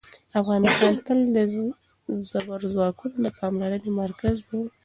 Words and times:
افغانستان 0.41 0.93
تل 1.05 1.19
د 1.35 1.37
زبرځواکونو 2.29 3.15
د 3.23 3.25
پاملرنې 3.37 3.91
مرکز 4.01 4.35
و. 4.41 4.47